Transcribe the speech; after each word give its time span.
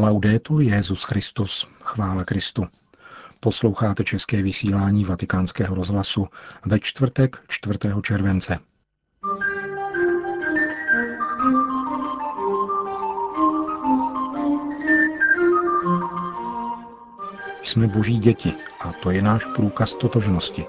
Laudetur 0.00 0.62
Jezus 0.62 1.02
Christus, 1.02 1.68
chvála 1.82 2.24
Kristu. 2.24 2.66
Posloucháte 3.40 4.04
české 4.04 4.42
vysílání 4.42 5.04
Vatikánského 5.04 5.74
rozhlasu 5.74 6.28
ve 6.66 6.80
čtvrtek 6.80 7.42
4. 7.48 7.78
července. 8.02 8.58
Jsme 17.62 17.86
boží 17.86 18.18
děti 18.18 18.52
a 18.80 18.92
to 18.92 19.10
je 19.10 19.22
náš 19.22 19.44
průkaz 19.44 19.94
totožnosti, 19.94 20.66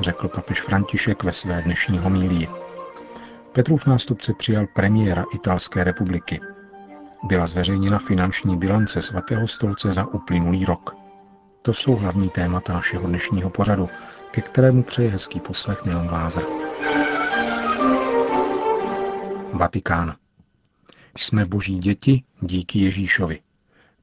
řekl 0.00 0.28
papež 0.28 0.60
František 0.60 1.24
ve 1.24 1.32
své 1.32 1.62
dnešní 1.62 1.98
homílii. 1.98 2.48
Petrův 3.52 3.86
nástupce 3.86 4.34
přijal 4.34 4.66
premiéra 4.74 5.24
Italské 5.34 5.84
republiky. 5.84 6.40
Byla 7.26 7.46
zveřejněna 7.46 7.98
finanční 7.98 8.56
bilance 8.56 9.02
svatého 9.02 9.48
stolce 9.48 9.92
za 9.92 10.06
uplynulý 10.06 10.64
rok. 10.64 10.96
To 11.62 11.74
jsou 11.74 11.96
hlavní 11.96 12.28
témata 12.28 12.72
našeho 12.72 13.06
dnešního 13.08 13.50
pořadu, 13.50 13.88
ke 14.30 14.40
kterému 14.40 14.82
přeje 14.82 15.10
hezký 15.10 15.40
poslech 15.40 15.84
Milan 15.84 16.08
Glázer. 16.08 16.44
Vatikán. 19.52 20.14
Jsme 21.16 21.44
boží 21.44 21.78
děti 21.78 22.22
díky 22.40 22.78
Ježíšovi. 22.78 23.40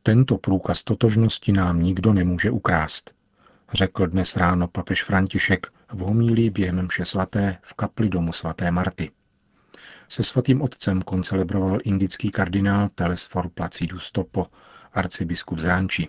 Tento 0.04 0.38
průkaz 0.38 0.84
totožnosti 0.84 1.52
nám 1.52 1.82
nikdo 1.82 2.14
nemůže 2.14 2.52
ukrást, 2.52 3.14
řekl 3.74 4.08
dnes 4.08 4.36
ráno 4.36 4.68
papež 4.68 5.04
František 5.04 5.68
v 5.92 6.00
homílii 6.00 6.50
během 6.50 6.86
mše 6.86 7.06
svaté 7.06 7.58
v 7.62 7.74
kapli 7.74 8.10
domu 8.10 8.34
svaté 8.34 8.72
Marty. 8.72 9.12
Se 10.08 10.24
svatým 10.24 10.62
otcem 10.62 11.02
koncelebroval 11.02 11.80
indický 11.84 12.32
kardinál 12.32 12.90
Telesfor 12.96 13.50
Placidus 13.50 14.12
Topo, 14.12 14.48
arcibiskup 14.94 15.60
z 15.60 15.66
Ránči. 15.66 16.08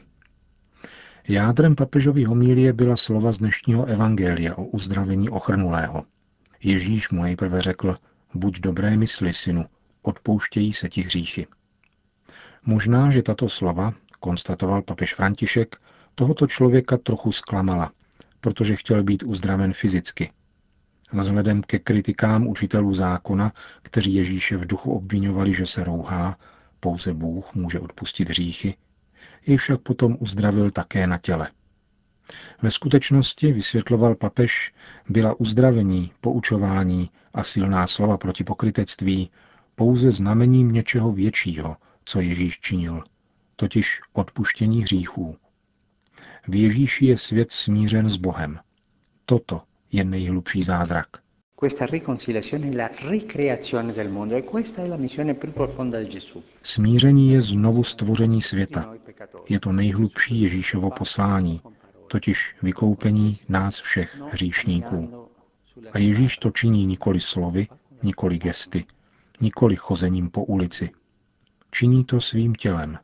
Jádrem 1.28 1.74
papežovy 1.74 2.24
homílie 2.24 2.72
byla 2.72 2.96
slova 2.96 3.32
z 3.32 3.38
dnešního 3.38 3.84
evangelia 3.84 4.54
o 4.54 4.64
uzdravení 4.64 5.28
ochrnulého. 5.30 6.04
Ježíš 6.62 7.10
mu 7.10 7.22
nejprve 7.22 7.60
řekl, 7.60 7.96
buď 8.34 8.60
dobré 8.60 8.96
mysli, 8.96 9.32
synu, 9.32 9.64
odpouštějí 10.02 10.72
se 10.72 10.88
ti 10.88 11.02
hříchy. 11.02 11.46
Možná, 12.64 13.10
že 13.10 13.22
tato 13.22 13.48
slova, 13.48 13.94
konstatoval 14.20 14.82
papež 14.82 15.14
František, 15.14 15.76
tohoto 16.14 16.46
člověka 16.46 16.98
trochu 16.98 17.32
zklamala, 17.32 17.92
protože 18.40 18.76
chtěl 18.76 19.02
být 19.02 19.22
uzdraven 19.22 19.72
fyzicky. 19.72 20.32
Vzhledem 21.12 21.62
ke 21.62 21.78
kritikám 21.78 22.46
učitelů 22.46 22.94
zákona, 22.94 23.52
kteří 23.82 24.14
Ježíše 24.14 24.56
v 24.56 24.66
duchu 24.66 24.92
obvinovali, 24.92 25.54
že 25.54 25.66
se 25.66 25.84
rouhá, 25.84 26.38
pouze 26.80 27.14
Bůh 27.14 27.54
může 27.54 27.80
odpustit 27.80 28.28
hříchy, 28.28 28.76
jej 29.46 29.56
však 29.56 29.80
potom 29.80 30.16
uzdravil 30.20 30.70
také 30.70 31.06
na 31.06 31.18
těle. 31.18 31.48
Ve 32.62 32.70
skutečnosti, 32.70 33.52
vysvětloval 33.52 34.14
papež, 34.14 34.74
byla 35.08 35.40
uzdravení, 35.40 36.12
poučování 36.20 37.10
a 37.34 37.44
silná 37.44 37.86
slova 37.86 38.18
proti 38.18 38.44
pokrytectví 38.44 39.30
pouze 39.74 40.12
znamením 40.12 40.72
něčeho 40.72 41.12
většího, 41.12 41.76
co 42.04 42.20
Ježíš 42.20 42.60
činil, 42.60 43.02
totiž 43.56 44.00
odpuštění 44.12 44.82
hříchů. 44.82 45.36
V 46.48 46.54
Ježíši 46.54 47.06
je 47.06 47.18
svět 47.18 47.52
smířen 47.52 48.08
s 48.08 48.16
Bohem. 48.16 48.58
Toto 49.26 49.62
je 49.94 50.04
nejhlubší 50.04 50.62
zázrak. 50.62 51.06
Smíření 56.62 57.32
je 57.32 57.40
znovu 57.42 57.84
stvoření 57.84 58.42
světa. 58.42 58.94
Je 59.48 59.60
to 59.60 59.72
nejhlubší 59.72 60.40
Ježíšovo 60.40 60.90
poslání, 60.90 61.60
totiž 62.06 62.56
vykoupení 62.62 63.36
nás 63.48 63.80
všech 63.80 64.20
hříšníků. 64.32 65.28
A 65.92 65.98
Ježíš 65.98 66.38
to 66.38 66.50
činí 66.50 66.86
nikoli 66.86 67.20
slovy, 67.20 67.66
nikoli 68.02 68.38
gesty, 68.38 68.84
nikoli 69.40 69.76
chozením 69.76 70.30
po 70.30 70.44
ulici, 70.44 70.90
Činí 71.74 72.04
to 72.04 72.20
svým 72.20 72.54
tělem. 72.54 72.98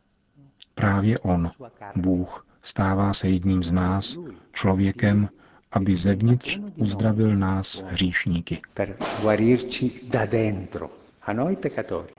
Právě 0.74 1.18
On, 1.18 1.50
Bůh, 1.96 2.46
stává 2.62 3.12
se 3.12 3.28
jedním 3.28 3.64
z 3.64 3.72
nás, 3.72 4.18
člověkem, 4.52 5.28
aby 5.72 5.96
zevnitř 5.96 6.58
uzdravil 6.76 7.36
nás 7.36 7.84
hříšníky. 7.86 8.62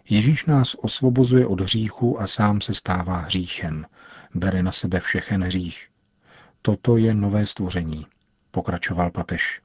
Ježíš 0.09 0.45
nás 0.45 0.75
osvobozuje 0.75 1.45
od 1.45 1.61
hříchu 1.61 2.21
a 2.21 2.27
sám 2.27 2.61
se 2.61 2.73
stává 2.73 3.17
hříchem. 3.17 3.85
Bere 4.35 4.63
na 4.63 4.71
sebe 4.71 4.99
všechen 4.99 5.43
hřích. 5.43 5.87
Toto 6.61 6.97
je 6.97 7.13
nové 7.13 7.45
stvoření, 7.45 8.05
pokračoval 8.51 9.11
papež. 9.11 9.61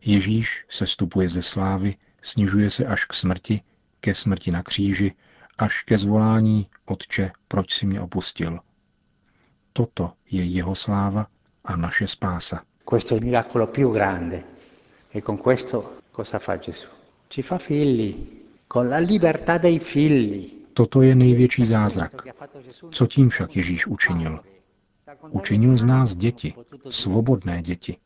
Ježíš 0.00 0.64
se 0.68 0.86
stupuje 0.86 1.28
ze 1.28 1.42
slávy, 1.42 1.96
snižuje 2.22 2.70
se 2.70 2.86
až 2.86 3.04
k 3.04 3.12
smrti, 3.12 3.60
ke 4.00 4.14
smrti 4.14 4.50
na 4.50 4.62
kříži, 4.62 5.12
až 5.58 5.82
ke 5.82 5.98
zvolání 5.98 6.66
Otče, 6.84 7.30
proč 7.48 7.72
si 7.72 7.86
mě 7.86 8.00
opustil. 8.00 8.60
Toto 9.72 10.12
je 10.30 10.44
jeho 10.44 10.74
sláva 10.74 11.26
a 11.64 11.76
naše 11.76 12.06
spása. 12.06 12.62
Questo 12.84 13.14
è 13.14 13.16
il 13.16 13.24
miracolo 13.24 13.66
più 13.66 13.90
grande. 13.90 14.44
E 15.10 15.22
con 15.22 15.38
questo 15.38 16.02
cosa 16.10 16.38
fa 16.38 16.58
Gesù? 16.58 16.86
Ci 17.28 17.42
fa 17.42 17.58
figli, 17.58 18.42
con 18.66 18.88
la 18.88 18.98
libertà 18.98 19.58
dei 19.58 19.78
figli. 19.78 20.66
Toto 20.72 21.02
je 21.02 21.14
největší 21.14 21.66
zázrak. 21.66 22.12
Co 22.90 23.06
tím 23.06 23.28
však 23.28 23.56
Ježíš 23.56 23.86
učinil? 23.86 24.40
Učinil 25.30 25.76
z 25.76 25.84
nás 25.84 26.14
děti, 26.14 26.54
svobodné 26.90 27.62
děti. 27.62 27.96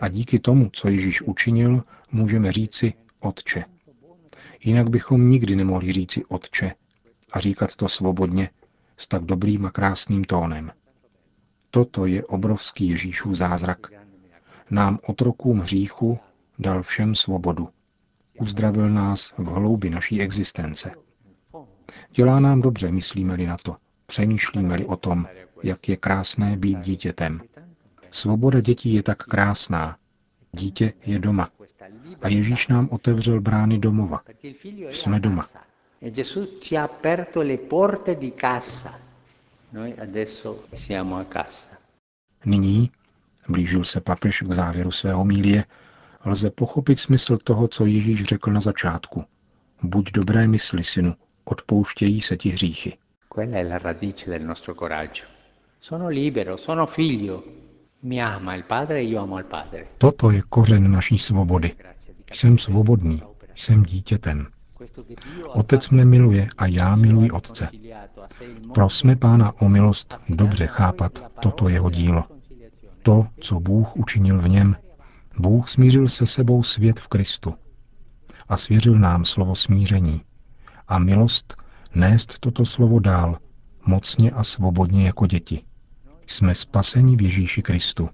A 0.00 0.08
díky 0.08 0.38
tomu, 0.38 0.70
co 0.72 0.88
Ježíš 0.88 1.22
učinil, 1.22 1.82
můžeme 2.12 2.52
říci 2.52 2.92
Otče. 3.20 3.64
Jinak 4.64 4.90
bychom 4.90 5.30
nikdy 5.30 5.56
nemohli 5.56 5.92
říci 5.92 6.24
Otče 6.24 6.74
a 7.32 7.40
říkat 7.40 7.76
to 7.76 7.88
svobodně 7.88 8.50
s 8.96 9.08
tak 9.08 9.22
dobrým 9.24 9.66
a 9.66 9.70
krásným 9.70 10.24
tónem. 10.24 10.72
Toto 11.76 12.06
je 12.06 12.24
obrovský 12.24 12.88
Ježíšův 12.88 13.34
zázrak. 13.34 13.86
Nám 14.70 14.98
otrokům 15.06 15.58
hříchu 15.60 16.18
dal 16.58 16.82
všem 16.82 17.14
svobodu. 17.14 17.68
Uzdravil 18.40 18.90
nás 18.90 19.34
v 19.38 19.46
hloubi 19.46 19.90
naší 19.90 20.20
existence. 20.20 20.92
Dělá 22.10 22.40
nám 22.40 22.60
dobře, 22.60 22.92
myslíme-li 22.92 23.46
na 23.46 23.56
to, 23.62 23.76
přemýšlíme-li 24.06 24.84
o 24.84 24.96
tom, 24.96 25.26
jak 25.62 25.88
je 25.88 25.96
krásné 25.96 26.56
být 26.56 26.78
dítětem. 26.78 27.40
Svoboda 28.10 28.60
dětí 28.60 28.94
je 28.94 29.02
tak 29.02 29.22
krásná. 29.22 29.96
Dítě 30.52 30.92
je 31.06 31.18
doma. 31.18 31.50
A 32.22 32.28
Ježíš 32.28 32.68
nám 32.68 32.88
otevřel 32.90 33.40
brány 33.40 33.78
domova. 33.78 34.20
Jsme 34.90 35.20
doma. 35.20 35.44
Nyní, 42.44 42.90
blížil 43.48 43.84
se 43.84 44.00
papež 44.00 44.42
k 44.42 44.52
závěru 44.52 44.90
svého 44.90 45.24
mílie, 45.24 45.64
lze 46.24 46.50
pochopit 46.50 46.98
smysl 46.98 47.38
toho, 47.44 47.68
co 47.68 47.86
Ježíš 47.86 48.24
řekl 48.24 48.52
na 48.52 48.60
začátku. 48.60 49.24
Buď 49.82 50.12
dobré 50.12 50.48
mysli, 50.48 50.84
synu, 50.84 51.14
odpouštějí 51.44 52.20
se 52.20 52.36
ti 52.36 52.48
hříchy. 52.48 52.98
Quella 53.28 53.58
è 53.58 53.68
la 53.68 53.78
radice 53.78 54.30
del 54.30 54.46
nostro 54.46 54.74
coraggio. 54.74 55.24
Sono 55.80 56.08
libero, 56.08 56.56
sono 56.56 56.86
figlio. 56.86 57.44
Mi 58.02 58.22
ama 58.22 58.54
il 58.54 58.62
padre 58.62 58.98
e 58.98 59.02
io 59.02 59.20
amo 59.20 59.38
il 59.38 59.44
padre. 59.44 59.86
Toto 59.98 60.30
je 60.30 60.42
kořen 60.48 60.90
naší 60.90 61.18
svobody. 61.18 61.72
Jsem 62.32 62.58
svobodný, 62.58 63.22
jsem 63.54 63.82
dítětem. 63.82 64.46
Otec 65.48 65.90
mne 65.90 66.04
miluje 66.04 66.48
a 66.58 66.66
já 66.66 66.96
miluji 66.96 67.30
Otce. 67.30 67.68
Prosme 68.74 69.16
Pána 69.16 69.52
o 69.60 69.68
milost 69.68 70.18
dobře 70.28 70.66
chápat 70.66 71.32
toto 71.40 71.68
jeho 71.68 71.90
dílo. 71.90 72.24
To, 73.02 73.26
co 73.40 73.60
Bůh 73.60 73.96
učinil 73.96 74.40
v 74.40 74.48
něm, 74.48 74.76
Bůh 75.38 75.68
smířil 75.68 76.08
se 76.08 76.26
sebou 76.26 76.62
svět 76.62 77.00
v 77.00 77.08
Kristu 77.08 77.54
a 78.48 78.56
svěřil 78.56 78.98
nám 78.98 79.24
slovo 79.24 79.54
smíření 79.54 80.22
a 80.88 80.98
milost 80.98 81.56
nést 81.94 82.38
toto 82.38 82.66
slovo 82.66 82.98
dál, 83.00 83.38
mocně 83.86 84.30
a 84.30 84.44
svobodně 84.44 85.06
jako 85.06 85.26
děti. 85.26 85.62
Jsme 86.26 86.54
spaseni 86.54 87.16
v 87.16 87.22
Ježíši 87.22 87.62
Kristu 87.62 88.08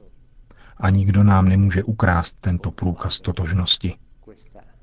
a 0.77 0.91
nikdo 0.91 1.25
nám 1.25 1.49
nemůže 1.49 1.85
ukrást 1.85 2.37
tento 2.41 2.71
průkaz 2.71 3.21
totožnosti. 3.21 3.95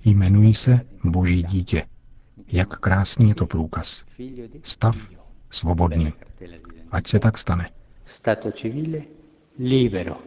Jmenují 0.06 0.54
se 0.54 0.80
Boží 1.04 1.44
dítě. 1.44 1.86
Jak 2.51 2.80
krásný 2.80 3.30
je 3.30 3.36
to 3.36 3.46
průkaz. 3.46 4.06
Stav 4.63 5.10
svobodný. 5.50 6.13
Ať 6.92 7.07
se 7.07 7.19
tak 7.19 7.38
stane. 7.38 7.69
Stato 8.06 8.51
civile 8.51 9.01
libero. 9.60 10.18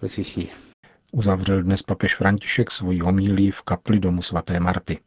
Così 0.00 0.24
sia. 0.24 0.54
Uzavřel 1.12 1.62
dnes 1.62 1.82
papež 1.82 2.14
František 2.14 2.70
svoji 2.70 3.00
homílí 3.00 3.50
v 3.50 3.62
kapli 3.62 3.98
domu 3.98 4.22
svaté 4.22 4.60
Marty. 4.60 4.98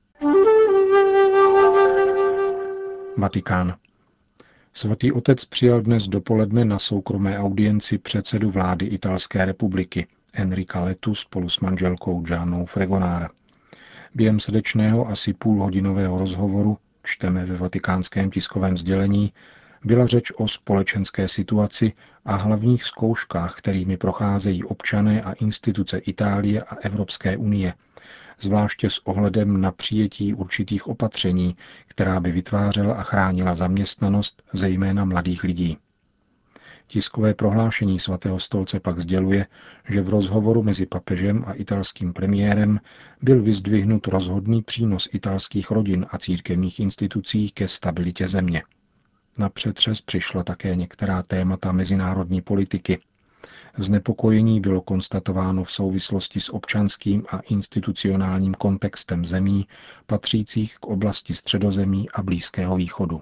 Vatikán. 3.18 3.76
Svatý 4.74 5.12
otec 5.12 5.46
přijal 5.46 5.82
dnes 5.82 6.08
dopoledne 6.08 6.66
na 6.66 6.80
soukromé 6.80 7.40
audienci 7.40 7.98
předsedu 7.98 8.50
vlády 8.50 8.86
Italské 8.86 9.46
republiky 9.46 10.08
Enrika 10.34 10.84
Letu 10.84 11.16
spolu 11.16 11.50
s 11.50 11.60
manželkou 11.60 12.22
Giannou 12.22 12.66
Fregonára. 12.66 13.30
Během 14.16 14.40
srdečného 14.40 15.08
asi 15.08 15.34
půlhodinového 15.34 16.18
rozhovoru, 16.18 16.78
čteme 17.04 17.46
ve 17.46 17.58
vatikánském 17.58 18.32
tiskovém 18.32 18.78
sdělení, 18.78 19.34
byla 19.86 20.08
řeč 20.08 20.32
o 20.32 20.48
společenské 20.48 21.28
situaci 21.28 21.94
a 22.26 22.36
hlavních 22.36 22.86
zkouškách, 22.86 23.56
kterými 23.56 23.98
procházejí 23.98 24.64
občané 24.64 25.22
a 25.22 25.32
instituce 25.32 25.98
Itálie 25.98 26.64
a 26.64 26.76
Evropské 26.76 27.38
unie, 27.38 27.74
zvláště 28.40 28.90
s 28.90 29.08
ohledem 29.08 29.62
na 29.62 29.72
přijetí 29.72 30.34
určitých 30.34 30.88
opatření, 30.88 31.56
která 31.88 32.20
by 32.20 32.32
vytvářela 32.32 32.96
a 32.96 33.04
chránila 33.04 33.56
zaměstnanost 33.56 34.44
zejména 34.54 35.06
mladých 35.06 35.44
lidí. 35.44 35.78
Tiskové 36.92 37.34
prohlášení 37.34 38.00
svatého 38.00 38.40
stolce 38.40 38.80
pak 38.80 39.00
sděluje, 39.00 39.46
že 39.90 40.02
v 40.02 40.10
rozhovoru 40.10 40.64
mezi 40.64 40.86
papežem 40.86 41.44
a 41.48 41.54
italským 41.54 42.14
premiérem 42.14 42.80
byl 43.22 43.44
vyzdvihnut 43.44 44.08
rozhodný 44.08 44.62
přínos 44.62 45.10
italských 45.14 45.72
rodin 45.72 46.06
a 46.10 46.18
církevních 46.18 46.80
institucí 46.80 47.52
ke 47.52 47.68
stabilitě 47.68 48.28
země. 48.28 48.64
Na 49.38 49.50
přetřes 49.50 50.02
přišla 50.02 50.44
také 50.44 50.76
některá 50.76 51.24
témata 51.24 51.72
mezinárodní 51.72 52.42
politiky. 52.42 53.00
Znepokojení 53.78 54.62
bylo 54.62 54.82
konstatováno 54.82 55.64
v 55.64 55.72
souvislosti 55.72 56.40
s 56.40 56.54
občanským 56.54 57.24
a 57.30 57.40
institucionálním 57.40 58.54
kontextem 58.54 59.26
zemí 59.26 59.68
patřících 60.08 60.78
k 60.78 60.86
oblasti 60.86 61.34
středozemí 61.34 62.10
a 62.10 62.24
Blízkého 62.24 62.76
východu. 62.76 63.22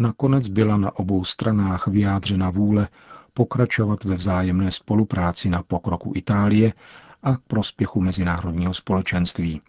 Nakonec 0.00 0.48
byla 0.48 0.76
na 0.76 0.98
obou 0.98 1.24
stranách 1.24 1.86
vyjádřena 1.86 2.50
vůle 2.50 2.88
pokračovat 3.34 4.04
ve 4.04 4.14
vzájemné 4.14 4.72
spolupráci 4.72 5.48
na 5.48 5.62
pokroku 5.62 6.12
Itálie 6.16 6.72
a 7.22 7.36
k 7.36 7.40
prospěchu 7.40 8.00
mezinárodního 8.00 8.74
společenství. 8.74 9.60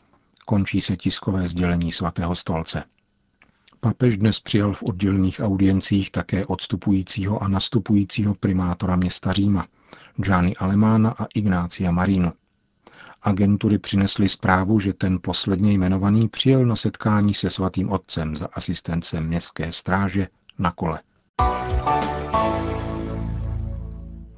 Končí 0.45 0.81
se 0.81 0.98
tiskové 0.98 1.48
sdělení 1.48 1.92
svatého 1.92 2.36
stolce. 2.36 2.83
Papež 3.80 4.18
dnes 4.18 4.39
přijal 4.39 4.74
v 4.74 4.83
oddělených 4.83 5.39
audiencích 5.44 6.12
také 6.12 6.45
odstupujícího 6.45 7.44
a 7.44 7.48
nastupujícího 7.48 8.36
primátora 8.36 8.95
města 8.95 9.33
Říma, 9.33 9.68
Gianni 10.16 10.56
Alemána 10.56 11.16
a 11.19 11.28
Ignácia 11.36 11.92
Marinu. 11.92 12.31
Agentury 13.21 13.77
přinesly 13.77 14.29
zprávu, 14.29 14.79
že 14.79 14.94
ten 14.94 15.19
posledně 15.21 15.71
jmenovaný 15.71 16.27
přijel 16.27 16.65
na 16.65 16.75
setkání 16.75 17.33
se 17.33 17.50
svatým 17.50 17.91
otcem 17.91 18.35
za 18.35 18.47
asistence 18.53 19.21
městské 19.21 19.71
stráže 19.71 20.27
na 20.59 20.71
kole. 20.71 21.00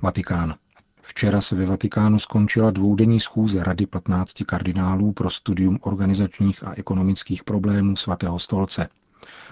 Vatikán. 0.01 0.55
Včera 1.01 1.41
se 1.41 1.55
ve 1.55 1.65
Vatikánu 1.65 2.19
skončila 2.19 2.71
dvoudenní 2.71 3.19
schůze 3.19 3.63
Rady 3.63 3.85
15 3.85 4.33
kardinálů 4.45 5.11
pro 5.11 5.29
studium 5.29 5.79
organizačních 5.81 6.63
a 6.63 6.73
ekonomických 6.77 7.43
problémů 7.43 7.95
svatého 7.95 8.39
stolce– 8.39 8.87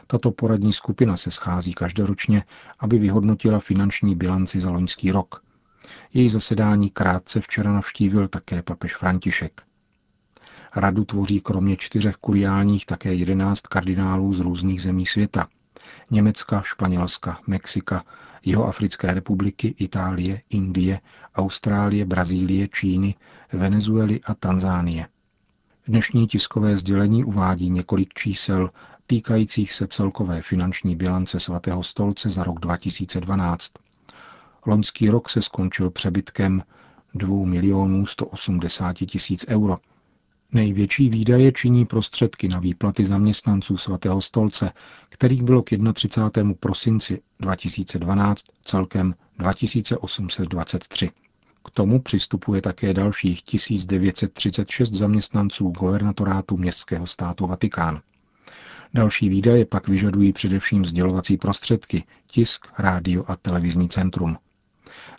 tato 0.07 0.31
poradní 0.31 0.73
skupina 0.73 1.17
se 1.17 1.31
schází 1.31 1.73
každoročně, 1.73 2.43
aby 2.79 2.99
vyhodnotila 2.99 3.59
finanční 3.59 4.15
bilanci 4.15 4.59
za 4.59 4.71
loňský 4.71 5.11
rok. 5.11 5.43
Její 6.13 6.29
zasedání 6.29 6.89
krátce 6.89 7.41
včera 7.41 7.73
navštívil 7.73 8.27
také 8.27 8.61
papež 8.61 8.95
František. 8.95 9.61
Radu 10.75 11.05
tvoří 11.05 11.39
kromě 11.41 11.77
čtyřech 11.77 12.15
kuriálních 12.15 12.85
také 12.85 13.13
jedenáct 13.13 13.67
kardinálů 13.67 14.33
z 14.33 14.39
různých 14.39 14.81
zemí 14.81 15.05
světa. 15.05 15.47
Německa, 16.11 16.61
Španělska, 16.61 17.39
Mexika, 17.47 18.03
Jihoafrické 18.43 19.13
republiky, 19.13 19.75
Itálie, 19.77 20.41
Indie, 20.49 20.99
Austrálie, 21.35 22.05
Brazílie, 22.05 22.67
Číny, 22.67 23.15
Venezuely 23.53 24.19
a 24.23 24.33
Tanzánie. 24.35 25.07
Dnešní 25.87 26.27
tiskové 26.27 26.77
sdělení 26.77 27.23
uvádí 27.23 27.69
několik 27.69 28.13
čísel 28.13 28.69
týkajících 29.07 29.73
se 29.73 29.87
celkové 29.87 30.41
finanční 30.41 30.95
bilance 30.95 31.39
svatého 31.39 31.83
stolce 31.83 32.29
za 32.29 32.43
rok 32.43 32.59
2012. 32.59 33.71
Loňský 34.65 35.09
rok 35.09 35.29
se 35.29 35.41
skončil 35.41 35.89
přebytkem 35.89 36.63
2 37.13 37.45
milionů 37.45 38.05
180 38.05 38.93
tisíc 38.93 39.45
euro. 39.47 39.77
Největší 40.51 41.09
výdaje 41.09 41.51
činí 41.51 41.85
prostředky 41.85 42.47
na 42.47 42.59
výplaty 42.59 43.05
zaměstnanců 43.05 43.77
svatého 43.77 44.21
stolce, 44.21 44.71
kterých 45.09 45.43
bylo 45.43 45.63
k 45.63 45.69
31. 45.93 46.53
prosinci 46.59 47.21
2012 47.39 48.45
celkem 48.61 49.15
2823. 49.37 51.09
K 51.65 51.69
tomu 51.69 52.01
přistupuje 52.01 52.61
také 52.61 52.93
dalších 52.93 53.41
1936 53.43 54.91
zaměstnanců 54.93 55.69
guvernatorátu 55.69 56.57
městského 56.57 57.07
státu 57.07 57.47
Vatikán. 57.47 58.01
Další 58.93 59.29
výdaje 59.29 59.65
pak 59.65 59.87
vyžadují 59.87 60.33
především 60.33 60.85
sdělovací 60.85 61.37
prostředky, 61.37 62.03
tisk, 62.31 62.67
rádio 62.77 63.23
a 63.27 63.35
televizní 63.35 63.89
centrum. 63.89 64.37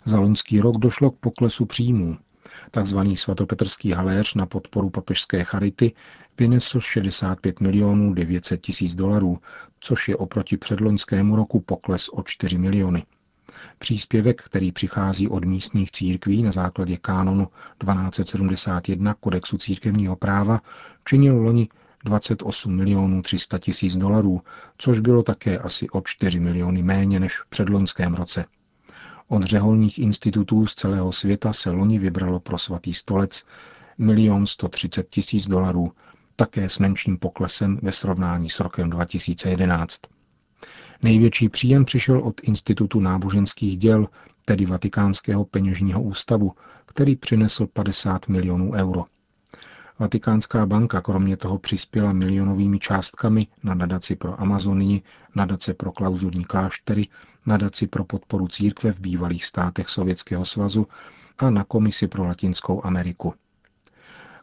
Za 0.05 0.19
loňský 0.19 0.59
rok 0.59 0.77
došlo 0.77 1.11
k 1.11 1.19
poklesu 1.19 1.65
příjmů. 1.65 2.17
Takzvaný 2.71 3.17
svatopetrský 3.17 3.91
haléř 3.91 4.33
na 4.33 4.45
podporu 4.45 4.89
papežské 4.89 5.43
charity 5.43 5.93
vynesl 6.39 6.79
65 6.79 7.59
milionů 7.59 8.13
900 8.13 8.61
tisíc 8.61 8.95
dolarů, 8.95 9.39
což 9.79 10.07
je 10.07 10.15
oproti 10.15 10.57
předloňskému 10.57 11.35
roku 11.35 11.59
pokles 11.59 12.09
o 12.11 12.23
4 12.23 12.57
miliony. 12.57 13.05
Příspěvek, 13.77 14.41
který 14.41 14.71
přichází 14.71 15.27
od 15.27 15.45
místních 15.45 15.91
církví 15.91 16.43
na 16.43 16.51
základě 16.51 16.97
kánonu 16.97 17.45
1271 17.45 19.13
kodexu 19.13 19.57
církevního 19.57 20.15
práva, 20.15 20.61
činil 21.05 21.37
loni 21.37 21.69
28 22.05 22.75
milionů 22.75 23.21
300 23.21 23.57
tisíc 23.57 23.97
dolarů, 23.97 24.41
což 24.77 24.99
bylo 24.99 25.23
také 25.23 25.57
asi 25.57 25.89
o 25.89 26.01
4 26.01 26.39
miliony 26.39 26.83
méně 26.83 27.19
než 27.19 27.39
v 27.39 27.49
předloňském 27.49 28.13
roce. 28.13 28.45
Od 29.33 29.43
řeholních 29.43 29.99
institutů 29.99 30.67
z 30.67 30.75
celého 30.75 31.11
světa 31.11 31.53
se 31.53 31.69
loni 31.71 31.99
vybralo 31.99 32.39
pro 32.39 32.57
svatý 32.57 32.93
stolec 32.93 33.43
1 33.97 34.45
130 34.45 35.07
tisíc 35.09 35.47
dolarů, 35.47 35.91
také 36.35 36.69
s 36.69 36.79
menším 36.79 37.17
poklesem 37.17 37.79
ve 37.81 37.91
srovnání 37.91 38.49
s 38.49 38.59
rokem 38.59 38.89
2011. 38.89 40.01
Největší 41.03 41.49
příjem 41.49 41.85
přišel 41.85 42.19
od 42.19 42.41
Institutu 42.43 42.99
náboženských 42.99 43.77
děl, 43.77 44.07
tedy 44.45 44.65
Vatikánského 44.65 45.45
peněžního 45.45 46.01
ústavu, 46.01 46.51
který 46.85 47.15
přinesl 47.15 47.67
50 47.67 48.27
milionů 48.27 48.71
euro. 48.71 49.05
Vatikánská 50.03 50.65
banka 50.65 51.01
kromě 51.01 51.37
toho 51.37 51.57
přispěla 51.59 52.13
milionovými 52.13 52.79
částkami 52.79 53.47
na 53.63 53.73
nadaci 53.73 54.15
pro 54.15 54.41
Amazonii, 54.41 55.01
nadace 55.35 55.73
pro 55.73 55.91
klauzurní 55.91 56.43
kláštery, 56.43 57.07
nadaci 57.45 57.87
pro 57.87 58.03
podporu 58.03 58.47
církve 58.47 58.91
v 58.91 58.99
bývalých 58.99 59.45
státech 59.45 59.89
Sovětského 59.89 60.45
svazu 60.45 60.87
a 61.37 61.49
na 61.49 61.63
Komisi 61.63 62.07
pro 62.07 62.23
Latinskou 62.27 62.85
Ameriku. 62.85 63.33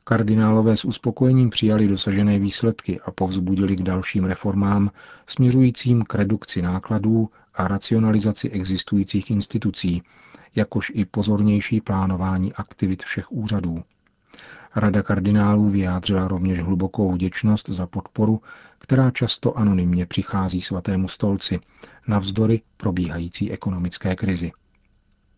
Kardinálové 0.05 0.77
s 0.77 0.85
uspokojením 0.85 1.51
přijali 1.51 1.89
dosažené 1.89 2.39
výsledky 2.39 3.01
a 3.01 3.11
povzbudili 3.11 3.77
k 3.77 3.83
dalším 3.83 4.25
reformám 4.25 4.91
směřujícím 5.27 6.03
k 6.03 6.15
redukci 6.15 6.63
nákladů 6.63 7.31
a 7.55 7.69
racionalizaci 7.69 8.51
existujících 8.51 9.31
institucí, 9.31 10.03
jakož 10.55 10.93
i 10.95 11.05
pozornější 11.05 11.81
plánování 11.81 12.53
aktivit 12.53 13.03
všech 13.03 13.33
úřadů. 13.33 13.83
Rada 14.77 15.03
kardinálů 15.03 15.69
vyjádřila 15.69 16.29
rovněž 16.29 16.61
hlubokou 16.61 17.13
vděčnost 17.13 17.69
za 17.69 17.87
podporu, 17.87 18.43
která 18.79 19.11
často 19.11 19.59
anonymně 19.59 20.07
přichází 20.07 20.61
svatému 20.61 21.09
stolci, 21.09 21.61
navzdory 22.07 22.63
probíhající 22.77 23.53
ekonomické 23.53 24.17
krizi. 24.17 24.53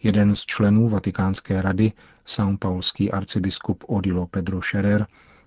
Jeden 0.03 0.35
z 0.35 0.41
členů 0.45 0.89
Vatikánské 0.89 1.63
rady, 1.63 1.93
Paulský 2.59 3.13
arcibiskup 3.13 3.85
Odilo 3.89 4.27
Pedro 4.27 4.63
Scherer, 4.63 5.07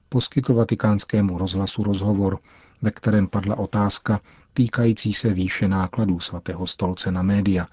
poskytl 0.10 0.54
vatikánskému 0.54 1.38
rozhlasu 1.38 1.84
rozhovor, 1.84 2.40
ve 2.82 2.92
kterém 2.92 3.28
padla 3.28 3.58
otázka 3.58 4.22
týkající 4.54 5.14
se 5.14 5.30
výše 5.34 5.68
nákladů 5.68 6.20
svatého 6.20 6.68
stolce 6.68 7.12
na 7.12 7.22
média, 7.22 7.68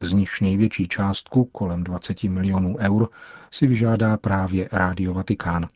z 0.00 0.12
nichž 0.12 0.40
největší 0.40 0.88
částku, 0.88 1.44
kolem 1.44 1.84
20 1.84 2.24
milionů 2.24 2.76
eur, 2.78 3.08
si 3.50 3.66
vyžádá 3.66 4.16
právě 4.16 4.68
Rádio 4.72 5.14
Vatikán. 5.14 5.68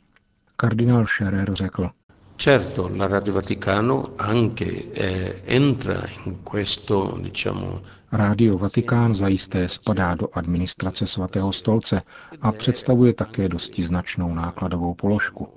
Kardinál 0.56 1.06
Scherer 1.06 1.54
řekl, 1.54 1.90
Certo, 2.36 2.90
la 2.96 3.06
Radio 3.06 3.34
Vaticano 3.34 4.02
anche 4.16 4.90
eh, 4.94 5.42
entra 5.44 6.02
in 6.26 6.42
questo, 6.42 7.18
diciamo, 7.20 7.80
Rádio 8.12 8.58
Vatikán 8.58 9.14
zajisté 9.14 9.68
spadá 9.68 10.14
do 10.14 10.28
administrace 10.32 11.06
svatého 11.06 11.52
stolce 11.52 12.02
a 12.40 12.52
představuje 12.52 13.12
také 13.14 13.48
dosti 13.48 13.84
značnou 13.84 14.34
nákladovou 14.34 14.94
položku. 14.94 15.48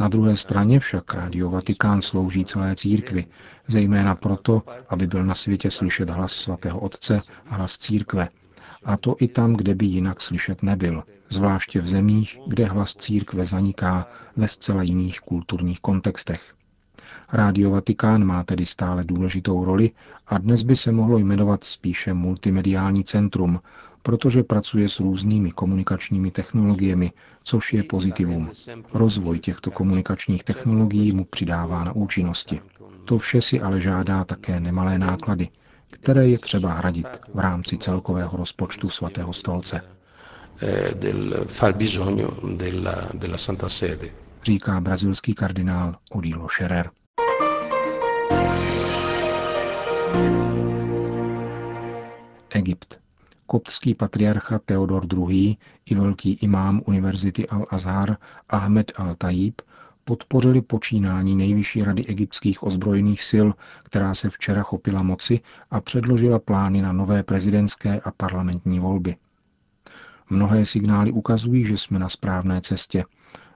Na 0.00 0.08
druhé 0.08 0.36
straně 0.36 0.80
však 0.80 1.14
Radio 1.14 1.50
Vatikán 1.50 2.02
slouží 2.02 2.44
celé 2.44 2.74
církvi, 2.74 3.26
zejména 3.66 4.14
proto, 4.14 4.62
aby 4.88 5.06
byl 5.06 5.24
na 5.24 5.34
světě 5.34 5.70
slyšet 5.70 6.08
hlas 6.10 6.32
svatého 6.32 6.80
Otce 6.80 7.20
a 7.46 7.54
hlas 7.54 7.78
církve, 7.78 8.28
a 8.84 8.96
to 8.96 9.16
i 9.18 9.28
tam, 9.28 9.52
kde 9.52 9.74
by 9.74 9.86
jinak 9.86 10.20
slyšet 10.20 10.62
nebyl, 10.62 11.02
zvláště 11.28 11.80
v 11.80 11.86
zemích, 11.88 12.38
kde 12.46 12.66
hlas 12.66 12.94
církve 12.94 13.46
zaniká 13.46 14.06
ve 14.36 14.48
zcela 14.48 14.82
jiných 14.82 15.20
kulturních 15.20 15.80
kontextech. 15.80 16.54
Rádio 17.32 17.70
Vatikán 17.70 18.24
má 18.24 18.44
tedy 18.44 18.66
stále 18.66 19.04
důležitou 19.04 19.64
roli 19.64 19.90
a 20.26 20.38
dnes 20.38 20.62
by 20.62 20.76
se 20.76 20.92
mohlo 20.92 21.18
jmenovat 21.18 21.64
spíše 21.64 22.14
multimediální 22.14 23.04
centrum, 23.04 23.60
protože 24.02 24.42
pracuje 24.42 24.88
s 24.88 25.00
různými 25.00 25.50
komunikačními 25.50 26.30
technologiemi, 26.30 27.12
což 27.42 27.72
je 27.72 27.82
pozitivum. 27.82 28.50
Rozvoj 28.94 29.38
těchto 29.38 29.70
komunikačních 29.70 30.44
technologií 30.44 31.12
mu 31.12 31.24
přidává 31.24 31.84
na 31.84 31.92
účinnosti. 31.92 32.60
To 33.04 33.18
vše 33.18 33.40
si 33.42 33.60
ale 33.60 33.80
žádá 33.80 34.24
také 34.24 34.60
nemalé 34.60 34.98
náklady, 34.98 35.48
které 35.90 36.28
je 36.28 36.38
třeba 36.38 36.72
hradit 36.72 37.06
v 37.34 37.38
rámci 37.38 37.78
celkového 37.78 38.36
rozpočtu 38.36 38.88
svatého 38.88 39.32
stolce. 39.32 39.80
Říká 44.44 44.80
brazilský 44.80 45.34
kardinál 45.34 45.96
Odilo 46.10 46.48
Scherer. 46.48 46.90
Egypt. 52.50 53.09
Koptský 53.50 53.94
patriarcha 53.94 54.58
Theodor 54.58 55.06
II. 55.18 55.56
i 55.86 55.94
velký 55.94 56.32
imám 56.32 56.82
Univerzity 56.86 57.46
Al-Azhar 57.46 58.16
Ahmed 58.48 58.92
al-Tajib 58.96 59.52
podpořili 60.04 60.62
počínání 60.62 61.36
Nejvyšší 61.36 61.84
rady 61.84 62.06
egyptských 62.06 62.62
ozbrojených 62.62 63.22
sil, 63.30 63.48
která 63.82 64.14
se 64.14 64.30
včera 64.30 64.62
chopila 64.62 65.02
moci 65.02 65.40
a 65.70 65.80
předložila 65.80 66.38
plány 66.38 66.82
na 66.82 66.92
nové 66.92 67.22
prezidentské 67.22 68.00
a 68.00 68.10
parlamentní 68.10 68.80
volby. 68.80 69.16
Mnohé 70.30 70.64
signály 70.64 71.12
ukazují, 71.12 71.64
že 71.64 71.78
jsme 71.78 71.98
na 71.98 72.08
správné 72.08 72.60
cestě, 72.60 73.04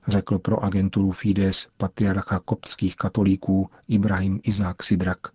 řekl 0.09 0.39
pro 0.39 0.65
agenturu 0.65 1.13
Fides 1.13 1.69
patriarcha 1.77 2.41
koptských 2.45 2.97
katolíků 2.97 3.71
Ibrahim 3.89 4.41
Izák 4.43 4.83
Sidrak. 4.83 5.34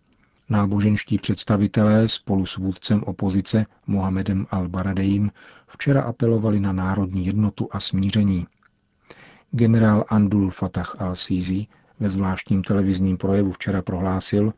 Náboženští 0.50 1.18
představitelé 1.18 2.08
spolu 2.08 2.46
s 2.46 2.58
vůdcem 2.58 3.04
opozice 3.04 3.66
Mohamedem 3.88 4.46
al-Baradejím 4.52 5.32
včera 5.68 6.02
apelovali 6.02 6.60
na 6.60 6.74
národní 6.74 7.26
jednotu 7.26 7.68
a 7.72 7.80
smíření. 7.80 8.48
Generál 9.52 10.06
Andul 10.08 10.52
Fatah 10.52 10.96
al-Sisi 11.02 11.68
ve 12.00 12.10
zvláštním 12.10 12.64
televizním 12.64 13.18
projevu 13.18 13.52
včera 13.52 13.82
prohlásil, 13.82 14.54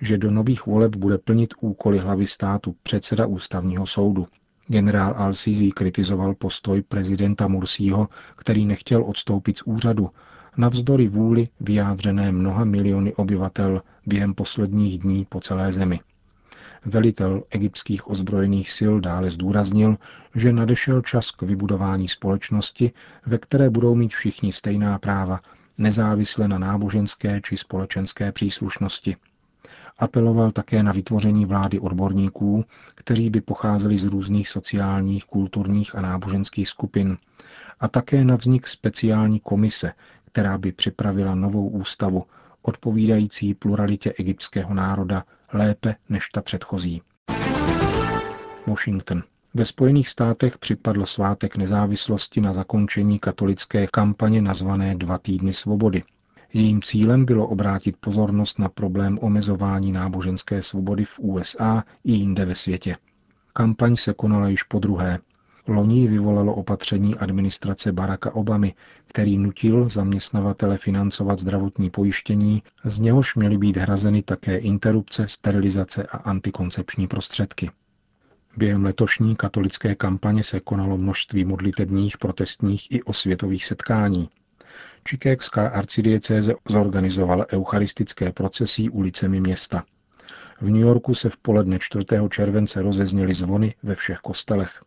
že 0.00 0.18
do 0.18 0.30
nových 0.30 0.66
voleb 0.66 0.96
bude 0.96 1.18
plnit 1.18 1.54
úkoly 1.60 1.98
hlavy 1.98 2.26
státu 2.26 2.76
předseda 2.82 3.26
ústavního 3.26 3.86
soudu. 3.86 4.26
Generál 4.66 5.14
al-Sisi 5.18 5.72
kritizoval 5.72 6.34
postoj 6.34 6.82
prezidenta 6.82 7.48
Mursího, 7.48 8.08
který 8.36 8.66
nechtěl 8.66 9.04
odstoupit 9.04 9.58
z 9.58 9.62
úřadu, 9.62 10.10
navzdory 10.56 11.08
vůli 11.08 11.48
vyjádřené 11.60 12.32
mnoha 12.32 12.64
miliony 12.64 13.14
obyvatel 13.14 13.82
během 14.06 14.34
posledních 14.34 14.98
dní 14.98 15.24
po 15.28 15.40
celé 15.40 15.72
zemi. 15.72 16.00
Velitel 16.84 17.42
egyptských 17.50 18.10
ozbrojených 18.10 18.72
sil 18.78 18.94
dále 19.00 19.30
zdůraznil, 19.30 19.96
že 20.34 20.52
nadešel 20.52 21.02
čas 21.02 21.30
k 21.30 21.42
vybudování 21.42 22.08
společnosti, 22.08 22.92
ve 23.26 23.38
které 23.38 23.70
budou 23.70 23.94
mít 23.94 24.12
všichni 24.12 24.52
stejná 24.52 24.98
práva, 24.98 25.40
nezávisle 25.78 26.48
na 26.48 26.58
náboženské 26.58 27.40
či 27.40 27.56
společenské 27.56 28.32
příslušnosti. 28.32 29.16
Apeloval 29.98 30.50
také 30.50 30.82
na 30.82 30.92
vytvoření 30.92 31.46
vlády 31.46 31.78
odborníků, 31.78 32.64
kteří 32.94 33.30
by 33.30 33.40
pocházeli 33.40 33.98
z 33.98 34.04
různých 34.04 34.48
sociálních, 34.48 35.24
kulturních 35.24 35.96
a 35.96 36.02
náboženských 36.02 36.68
skupin, 36.68 37.16
a 37.80 37.88
také 37.88 38.24
na 38.24 38.36
vznik 38.36 38.66
speciální 38.66 39.40
komise, 39.40 39.92
která 40.36 40.58
by 40.58 40.72
připravila 40.72 41.34
novou 41.34 41.68
ústavu, 41.68 42.24
odpovídající 42.62 43.54
pluralitě 43.54 44.12
egyptského 44.18 44.74
národa 44.74 45.24
lépe 45.52 45.94
než 46.08 46.28
ta 46.28 46.42
předchozí. 46.42 47.02
Washington. 48.66 49.22
Ve 49.54 49.64
Spojených 49.64 50.08
státech 50.08 50.58
připadl 50.58 51.06
svátek 51.06 51.56
nezávislosti 51.56 52.40
na 52.40 52.52
zakončení 52.52 53.18
katolické 53.18 53.86
kampaně 53.86 54.42
nazvané 54.42 54.94
Dva 54.94 55.18
týdny 55.18 55.52
svobody. 55.52 56.02
Jejím 56.52 56.82
cílem 56.82 57.24
bylo 57.24 57.46
obrátit 57.46 57.96
pozornost 58.00 58.58
na 58.58 58.68
problém 58.68 59.18
omezování 59.22 59.92
náboženské 59.92 60.62
svobody 60.62 61.04
v 61.04 61.18
USA 61.18 61.84
i 62.04 62.12
jinde 62.12 62.44
ve 62.44 62.54
světě. 62.54 62.96
Kampaň 63.52 63.96
se 63.96 64.14
konala 64.14 64.48
již 64.48 64.62
po 64.62 64.78
druhé 64.78 65.18
Loni 65.68 66.08
vyvolalo 66.08 66.54
opatření 66.54 67.14
administrace 67.14 67.92
Baracka 67.92 68.34
Obamy, 68.34 68.74
který 69.06 69.38
nutil 69.38 69.88
zaměstnavatele 69.88 70.78
financovat 70.78 71.38
zdravotní 71.38 71.90
pojištění, 71.90 72.62
z 72.84 72.98
něhož 72.98 73.34
měly 73.34 73.58
být 73.58 73.76
hrazeny 73.76 74.22
také 74.22 74.56
interrupce, 74.56 75.28
sterilizace 75.28 76.02
a 76.02 76.16
antikoncepční 76.16 77.08
prostředky. 77.08 77.70
Během 78.56 78.84
letošní 78.84 79.36
katolické 79.36 79.94
kampaně 79.94 80.44
se 80.44 80.60
konalo 80.60 80.96
množství 80.96 81.44
modlitebních, 81.44 82.18
protestních 82.18 82.92
i 82.92 83.02
osvětových 83.02 83.64
setkání. 83.64 84.28
Čikékská 85.04 85.68
arcidiecéze 85.68 86.54
zorganizovala 86.68 87.46
eucharistické 87.52 88.32
procesí 88.32 88.90
ulicemi 88.90 89.40
města. 89.40 89.84
V 90.60 90.70
New 90.70 90.82
Yorku 90.82 91.14
se 91.14 91.30
v 91.30 91.36
poledne 91.36 91.78
4. 91.78 92.04
července 92.30 92.82
rozezněly 92.82 93.34
zvony 93.34 93.74
ve 93.82 93.94
všech 93.94 94.18
kostelech. 94.18 94.82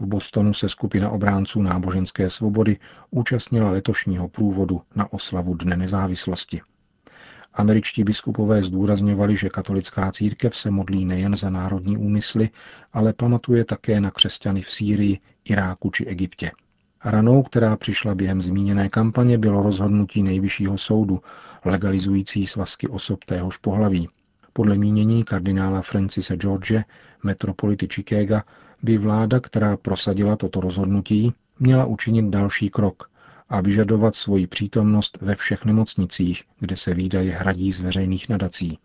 V 0.00 0.06
Bostonu 0.06 0.54
se 0.54 0.68
skupina 0.68 1.10
obránců 1.10 1.62
náboženské 1.62 2.30
svobody 2.30 2.76
účastnila 3.10 3.70
letošního 3.70 4.28
průvodu 4.28 4.82
na 4.94 5.12
oslavu 5.12 5.54
Dne 5.54 5.76
nezávislosti. 5.76 6.60
Američtí 7.54 8.04
biskupové 8.04 8.62
zdůrazňovali, 8.62 9.36
že 9.36 9.48
katolická 9.48 10.12
církev 10.12 10.56
se 10.56 10.70
modlí 10.70 11.04
nejen 11.04 11.36
za 11.36 11.50
národní 11.50 11.96
úmysly, 11.96 12.50
ale 12.92 13.12
pamatuje 13.12 13.64
také 13.64 14.00
na 14.00 14.10
křesťany 14.10 14.62
v 14.62 14.70
Sýrii, 14.70 15.18
Iráku 15.44 15.90
či 15.90 16.04
Egyptě. 16.06 16.50
Ranou, 17.04 17.42
která 17.42 17.76
přišla 17.76 18.14
během 18.14 18.42
zmíněné 18.42 18.88
kampaně, 18.88 19.38
bylo 19.38 19.62
rozhodnutí 19.62 20.22
nejvyššího 20.22 20.78
soudu, 20.78 21.22
legalizující 21.64 22.46
svazky 22.46 22.88
osob 22.88 23.24
téhož 23.24 23.56
pohlaví. 23.56 24.08
Podle 24.52 24.76
mínění 24.78 25.24
kardinála 25.24 25.82
Francise 25.82 26.36
George, 26.36 26.82
metropolity 27.22 27.88
Chicaga, 27.92 28.42
by 28.84 28.98
vláda, 28.98 29.40
která 29.40 29.76
prosadila 29.76 30.36
toto 30.36 30.60
rozhodnutí, 30.60 31.32
měla 31.58 31.84
učinit 31.84 32.24
další 32.24 32.70
krok 32.70 33.10
a 33.48 33.60
vyžadovat 33.60 34.14
svoji 34.14 34.46
přítomnost 34.46 35.18
ve 35.20 35.34
všech 35.34 35.64
nemocnicích, 35.64 36.42
kde 36.60 36.76
se 36.76 36.94
výdaje 36.94 37.32
hradí 37.32 37.72
z 37.72 37.80
veřejných 37.80 38.28
nadací. 38.28 38.78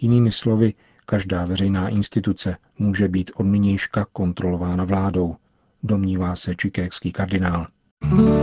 Jinými 0.00 0.32
slovy, 0.32 0.74
každá 1.06 1.44
veřejná 1.44 1.88
instituce 1.88 2.56
může 2.78 3.08
být 3.08 3.30
od 3.34 3.44
nynějška 3.44 4.06
kontrolována 4.12 4.84
vládou, 4.84 5.36
domnívá 5.82 6.36
se 6.36 6.54
čikékský 6.54 7.12
kardinál. 7.12 7.66
končíme 8.00 8.33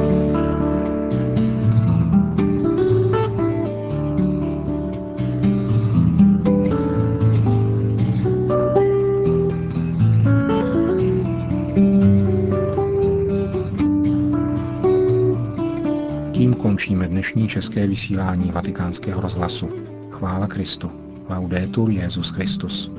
české 17.61 17.87
vysílání 17.87 18.51
vatikánského 18.51 19.21
rozhlasu. 19.21 19.69
Chvála 20.11 20.47
Kristu. 20.47 20.91
Laudetur 21.29 21.89
Jezus 21.91 22.29
Christus. 22.29 22.91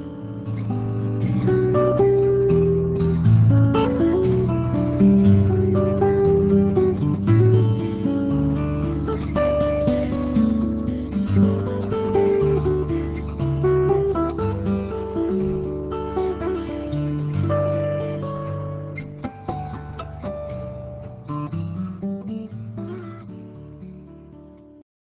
thank 0.57 1.49
you 1.49 1.62